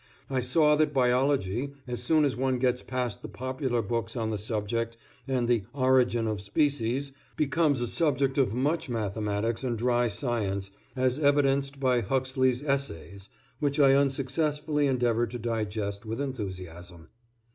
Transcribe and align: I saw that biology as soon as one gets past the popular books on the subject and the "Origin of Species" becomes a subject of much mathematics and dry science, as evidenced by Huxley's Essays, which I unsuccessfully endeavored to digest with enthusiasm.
I 0.31 0.39
saw 0.39 0.75
that 0.77 0.95
biology 0.95 1.73
as 1.85 2.01
soon 2.01 2.25
as 2.25 2.35
one 2.35 2.57
gets 2.57 2.81
past 2.81 3.21
the 3.21 3.27
popular 3.27 3.83
books 3.83 4.15
on 4.15 4.31
the 4.31 4.39
subject 4.39 4.97
and 5.27 5.47
the 5.47 5.61
"Origin 5.75 6.25
of 6.25 6.41
Species" 6.41 7.11
becomes 7.37 7.81
a 7.81 7.87
subject 7.87 8.39
of 8.39 8.51
much 8.51 8.89
mathematics 8.89 9.63
and 9.63 9.77
dry 9.77 10.07
science, 10.07 10.71
as 10.95 11.19
evidenced 11.19 11.79
by 11.79 12.01
Huxley's 12.01 12.63
Essays, 12.63 13.29
which 13.59 13.79
I 13.79 13.93
unsuccessfully 13.93 14.87
endeavored 14.87 15.29
to 15.29 15.37
digest 15.37 16.03
with 16.03 16.19
enthusiasm. 16.19 17.09